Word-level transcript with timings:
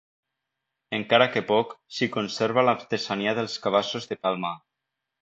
Encara 0.99 1.27
que 1.35 1.43
poc, 1.51 1.77
s'hi 1.97 2.09
conserva 2.17 2.65
l'artesania 2.69 3.37
dels 3.41 3.63
cabassos 3.67 4.15
de 4.15 4.23
palma. 4.27 4.57